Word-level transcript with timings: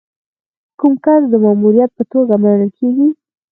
کوم 0.79 0.93
کس 1.03 1.21
د 1.29 1.33
مامور 1.43 1.75
په 1.95 2.03
توګه 2.11 2.33
منل 2.43 2.69
کیږي؟ 2.77 3.07